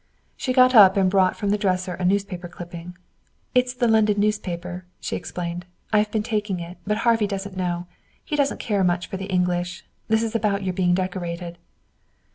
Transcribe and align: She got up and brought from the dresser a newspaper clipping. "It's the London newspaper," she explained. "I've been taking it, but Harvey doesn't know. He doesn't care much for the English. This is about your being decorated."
She 0.35 0.51
got 0.51 0.73
up 0.73 0.97
and 0.97 1.11
brought 1.11 1.35
from 1.35 1.51
the 1.51 1.59
dresser 1.59 1.93
a 1.93 2.03
newspaper 2.05 2.47
clipping. 2.47 2.97
"It's 3.53 3.71
the 3.75 3.87
London 3.87 4.19
newspaper," 4.19 4.85
she 4.99 5.15
explained. 5.15 5.67
"I've 5.93 6.09
been 6.09 6.23
taking 6.23 6.59
it, 6.59 6.79
but 6.87 6.97
Harvey 7.05 7.27
doesn't 7.27 7.55
know. 7.55 7.85
He 8.25 8.35
doesn't 8.35 8.57
care 8.59 8.83
much 8.83 9.05
for 9.05 9.17
the 9.17 9.25
English. 9.27 9.85
This 10.07 10.23
is 10.23 10.33
about 10.33 10.63
your 10.63 10.73
being 10.73 10.95
decorated." 10.95 11.59